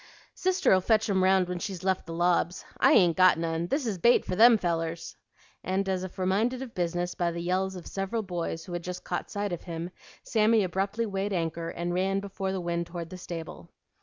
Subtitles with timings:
[0.33, 2.65] "Sister'll fetch 'em round when she's left the lobs.
[2.79, 5.15] I ain't got none; this is bait for them fellers."
[5.63, 9.03] And, as if reminded of business by the yells of several boys who had just
[9.03, 9.91] caught sight of him,
[10.23, 13.69] Sammy abruptly weighed anchor and ran before the wind toward the stable.